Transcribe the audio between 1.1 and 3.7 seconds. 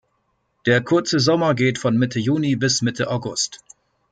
Sommer geht von Mitte Juni bis Mitte August.